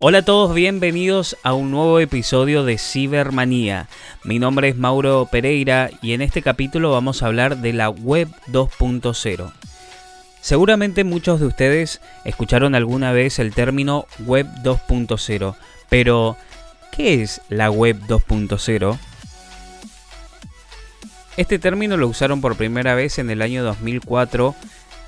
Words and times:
Hola 0.00 0.18
a 0.18 0.24
todos, 0.24 0.54
bienvenidos 0.54 1.36
a 1.42 1.54
un 1.54 1.72
nuevo 1.72 1.98
episodio 1.98 2.62
de 2.62 2.78
Cibermanía. 2.78 3.88
Mi 4.22 4.38
nombre 4.38 4.68
es 4.68 4.76
Mauro 4.76 5.26
Pereira 5.28 5.90
y 6.00 6.12
en 6.12 6.22
este 6.22 6.40
capítulo 6.40 6.92
vamos 6.92 7.20
a 7.20 7.26
hablar 7.26 7.56
de 7.56 7.72
la 7.72 7.90
Web 7.90 8.28
2.0. 8.46 9.52
Seguramente 10.40 11.02
muchos 11.02 11.40
de 11.40 11.46
ustedes 11.46 12.00
escucharon 12.24 12.76
alguna 12.76 13.10
vez 13.10 13.40
el 13.40 13.52
término 13.52 14.06
Web 14.24 14.46
2.0, 14.62 15.56
pero 15.88 16.36
¿qué 16.92 17.20
es 17.20 17.40
la 17.48 17.68
Web 17.68 17.98
2.0? 18.06 18.96
Este 21.36 21.58
término 21.58 21.96
lo 21.96 22.06
usaron 22.06 22.40
por 22.40 22.54
primera 22.54 22.94
vez 22.94 23.18
en 23.18 23.30
el 23.30 23.42
año 23.42 23.64
2004 23.64 24.54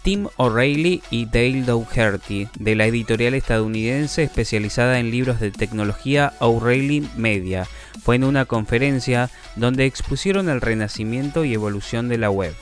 Tim 0.02 0.28
O'Reilly 0.36 1.02
y 1.10 1.26
Dale 1.26 1.62
Dougherty, 1.62 2.48
de 2.58 2.74
la 2.74 2.86
editorial 2.86 3.34
estadounidense 3.34 4.22
especializada 4.22 4.98
en 4.98 5.10
libros 5.10 5.40
de 5.40 5.50
tecnología 5.50 6.32
O'Reilly 6.38 7.06
Media. 7.16 7.66
Fue 8.02 8.16
en 8.16 8.24
una 8.24 8.46
conferencia 8.46 9.30
donde 9.56 9.84
expusieron 9.84 10.48
el 10.48 10.62
renacimiento 10.62 11.44
y 11.44 11.52
evolución 11.52 12.08
de 12.08 12.18
la 12.18 12.30
web. 12.30 12.54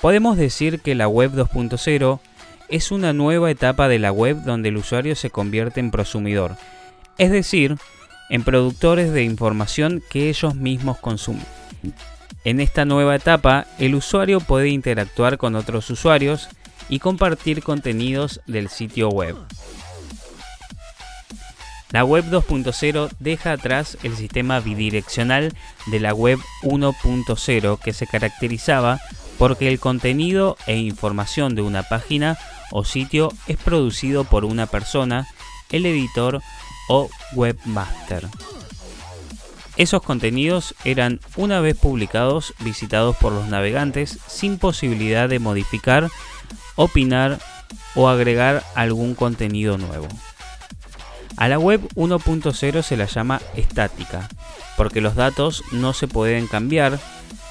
Podemos 0.00 0.36
decir 0.36 0.80
que 0.80 0.94
la 0.94 1.08
web 1.08 1.32
2.0 1.32 2.20
es 2.68 2.90
una 2.90 3.12
nueva 3.12 3.50
etapa 3.50 3.88
de 3.88 3.98
la 3.98 4.12
web 4.12 4.42
donde 4.44 4.70
el 4.70 4.78
usuario 4.78 5.14
se 5.14 5.30
convierte 5.30 5.80
en 5.80 5.90
prosumidor, 5.90 6.56
es 7.18 7.30
decir, 7.30 7.76
en 8.30 8.42
productores 8.42 9.12
de 9.12 9.24
información 9.24 10.02
que 10.10 10.28
ellos 10.28 10.54
mismos 10.54 10.98
consumen. 10.98 11.44
En 12.46 12.60
esta 12.60 12.84
nueva 12.84 13.16
etapa, 13.16 13.66
el 13.80 13.96
usuario 13.96 14.38
puede 14.38 14.68
interactuar 14.68 15.36
con 15.36 15.56
otros 15.56 15.90
usuarios 15.90 16.48
y 16.88 17.00
compartir 17.00 17.60
contenidos 17.60 18.40
del 18.46 18.68
sitio 18.68 19.08
web. 19.08 19.34
La 21.90 22.04
web 22.04 22.24
2.0 22.30 23.10
deja 23.18 23.50
atrás 23.50 23.98
el 24.04 24.16
sistema 24.16 24.60
bidireccional 24.60 25.54
de 25.86 25.98
la 25.98 26.14
web 26.14 26.38
1.0 26.62 27.80
que 27.80 27.92
se 27.92 28.06
caracterizaba 28.06 29.00
porque 29.38 29.66
el 29.66 29.80
contenido 29.80 30.56
e 30.68 30.76
información 30.76 31.56
de 31.56 31.62
una 31.62 31.82
página 31.82 32.38
o 32.70 32.84
sitio 32.84 33.32
es 33.48 33.56
producido 33.56 34.22
por 34.22 34.44
una 34.44 34.66
persona, 34.66 35.26
el 35.72 35.84
editor 35.84 36.40
o 36.88 37.10
webmaster. 37.34 38.28
Esos 39.76 40.02
contenidos 40.02 40.74
eran 40.84 41.20
una 41.36 41.60
vez 41.60 41.76
publicados 41.76 42.54
visitados 42.60 43.16
por 43.16 43.32
los 43.32 43.46
navegantes 43.48 44.18
sin 44.26 44.58
posibilidad 44.58 45.28
de 45.28 45.38
modificar, 45.38 46.08
opinar 46.76 47.38
o 47.94 48.08
agregar 48.08 48.62
algún 48.74 49.14
contenido 49.14 49.76
nuevo. 49.76 50.08
A 51.36 51.48
la 51.48 51.58
web 51.58 51.86
1.0 51.94 52.82
se 52.82 52.96
la 52.96 53.04
llama 53.04 53.42
estática, 53.54 54.28
porque 54.78 55.02
los 55.02 55.14
datos 55.14 55.62
no 55.72 55.92
se 55.92 56.08
pueden 56.08 56.46
cambiar, 56.46 56.98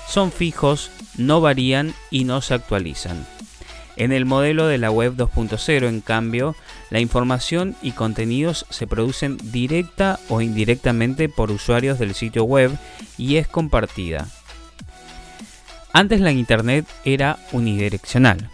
son 0.09 0.31
fijos, 0.31 0.89
no 1.17 1.41
varían 1.41 1.93
y 2.09 2.23
no 2.23 2.41
se 2.41 2.55
actualizan. 2.55 3.27
En 3.97 4.11
el 4.11 4.25
modelo 4.25 4.67
de 4.67 4.77
la 4.77 4.91
web 4.91 5.15
2.0, 5.15 5.87
en 5.87 6.01
cambio, 6.01 6.55
la 6.89 6.99
información 6.99 7.75
y 7.81 7.91
contenidos 7.91 8.65
se 8.69 8.87
producen 8.87 9.37
directa 9.51 10.19
o 10.27 10.41
indirectamente 10.41 11.29
por 11.29 11.51
usuarios 11.51 11.97
del 11.97 12.13
sitio 12.13 12.43
web 12.43 12.71
y 13.17 13.37
es 13.37 13.47
compartida. 13.47 14.27
Antes 15.93 16.19
la 16.19 16.33
Internet 16.33 16.85
era 17.05 17.37
unidireccional. 17.53 18.49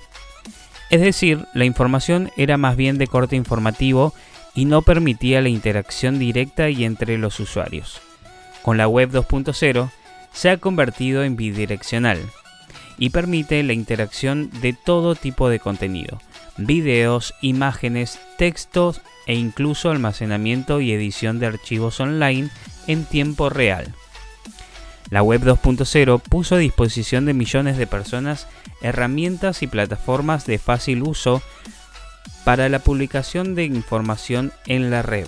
Es 0.92 1.02
decir, 1.02 1.46
la 1.54 1.66
información 1.66 2.30
era 2.38 2.58
más 2.58 2.76
bien 2.76 3.00
de 3.00 3.08
corte 3.08 3.36
informativo 3.36 4.14
y 4.54 4.66
no 4.66 4.84
permitía 4.84 5.42
la 5.42 5.50
interacción 5.50 6.20
directa 6.20 6.70
y 6.70 6.84
entre 6.84 7.18
los 7.18 7.40
usuarios. 7.40 8.02
Con 8.62 8.78
la 8.78 8.88
web 8.88 9.10
2.0 9.10 9.90
se 10.34 10.50
ha 10.52 10.58
convertido 10.58 11.24
en 11.24 11.36
bidireccional 11.36 12.20
y 12.98 13.10
permite 13.10 13.64
la 13.64 13.74
interacción 13.74 14.50
de 14.62 14.74
todo 14.74 15.16
tipo 15.16 15.50
de 15.50 15.60
contenido, 15.60 16.22
videos, 16.58 17.34
imágenes, 17.42 18.20
textos 18.38 19.02
e 19.28 19.36
incluso 19.36 19.90
almacenamiento 19.90 20.82
y 20.82 20.92
edición 20.92 21.40
de 21.40 21.48
archivos 21.48 22.00
online 22.00 22.50
en 22.88 23.06
tiempo 23.06 23.50
real. 23.50 23.94
La 25.10 25.24
Web 25.24 25.44
2.0 25.44 26.22
puso 26.22 26.56
a 26.56 26.60
disposición 26.60 27.26
de 27.26 27.34
millones 27.34 27.78
de 27.78 27.86
personas 27.86 28.48
herramientas 28.82 29.62
y 29.62 29.68
plataformas 29.68 30.46
de 30.46 30.58
fácil 30.58 31.04
uso 31.04 31.42
para 32.46 32.70
la 32.70 32.80
publicación 32.80 33.54
de 33.54 33.66
información 33.66 34.52
en 34.66 34.90
la 34.90 35.02
red. 35.02 35.28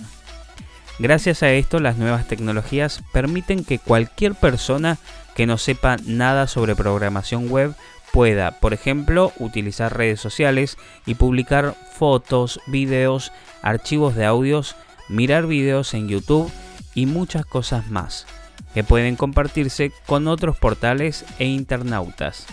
Gracias 0.98 1.42
a 1.42 1.50
esto, 1.50 1.80
las 1.80 1.96
nuevas 1.96 2.28
tecnologías 2.28 3.02
permiten 3.12 3.64
que 3.64 3.78
cualquier 3.80 4.34
persona 4.34 4.98
que 5.34 5.46
no 5.46 5.58
sepa 5.58 5.96
nada 6.06 6.46
sobre 6.46 6.76
programación 6.76 7.48
web 7.48 7.74
pueda, 8.12 8.52
por 8.60 8.72
ejemplo, 8.72 9.32
utilizar 9.40 9.96
redes 9.96 10.20
sociales 10.20 10.78
y 11.04 11.16
publicar 11.16 11.74
fotos, 11.98 12.60
videos, 12.68 13.32
archivos 13.60 14.14
de 14.14 14.24
audios, 14.24 14.76
mirar 15.08 15.48
videos 15.48 15.94
en 15.94 16.08
YouTube 16.08 16.50
y 16.94 17.06
muchas 17.06 17.44
cosas 17.44 17.90
más, 17.90 18.26
que 18.72 18.84
pueden 18.84 19.16
compartirse 19.16 19.92
con 20.06 20.28
otros 20.28 20.56
portales 20.56 21.24
e 21.40 21.46
internautas. 21.46 22.46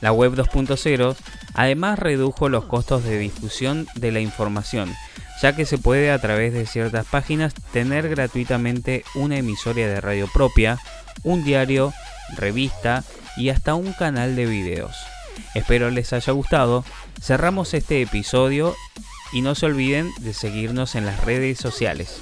La 0.00 0.10
web 0.10 0.34
2.0 0.34 1.16
además 1.52 1.98
redujo 1.98 2.48
los 2.48 2.64
costos 2.64 3.04
de 3.04 3.18
difusión 3.18 3.86
de 3.94 4.10
la 4.10 4.20
información, 4.20 4.90
ya 5.42 5.56
que 5.56 5.66
se 5.66 5.76
puede 5.76 6.12
a 6.12 6.20
través 6.20 6.52
de 6.52 6.66
ciertas 6.66 7.04
páginas 7.04 7.52
tener 7.72 8.08
gratuitamente 8.08 9.04
una 9.16 9.36
emisoria 9.36 9.88
de 9.88 10.00
radio 10.00 10.28
propia, 10.32 10.78
un 11.24 11.42
diario, 11.44 11.92
revista 12.36 13.02
y 13.36 13.48
hasta 13.48 13.74
un 13.74 13.92
canal 13.92 14.36
de 14.36 14.46
videos. 14.46 14.94
Espero 15.54 15.90
les 15.90 16.12
haya 16.12 16.32
gustado. 16.32 16.84
Cerramos 17.20 17.74
este 17.74 18.00
episodio 18.00 18.76
y 19.32 19.40
no 19.40 19.56
se 19.56 19.66
olviden 19.66 20.08
de 20.20 20.32
seguirnos 20.32 20.94
en 20.94 21.06
las 21.06 21.24
redes 21.24 21.58
sociales. 21.58 22.20